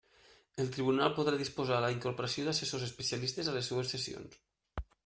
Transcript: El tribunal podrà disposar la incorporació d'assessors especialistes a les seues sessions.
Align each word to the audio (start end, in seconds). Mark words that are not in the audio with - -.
El 0.63 0.69
tribunal 0.77 1.13
podrà 1.17 1.39
disposar 1.41 1.77
la 1.85 1.91
incorporació 1.99 2.49
d'assessors 2.49 2.87
especialistes 2.89 3.53
a 3.53 3.57
les 3.61 3.71
seues 3.73 3.97
sessions. 3.97 4.43